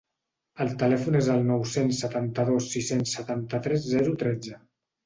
[0.63, 4.61] El telèfon és el nou-cents setanta-dos sis-cents setanta-tres zero tretze.